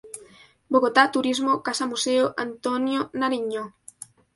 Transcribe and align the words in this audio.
Bogotá 0.73 1.03
Turismo 1.15 1.51
Casa 1.65 1.85
Museo 1.93 2.25
Antonio 2.47 3.01
Nariño 3.21 3.63